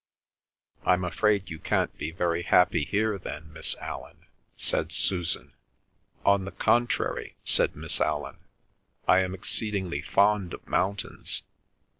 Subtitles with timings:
[0.83, 4.25] "I'm afraid you can't be very happy here then, Miss Allan,"
[4.57, 5.53] said Susan.
[6.25, 8.39] "On the contrary," said Miss Allan,
[9.07, 11.43] "I am exceedingly fond of mountains."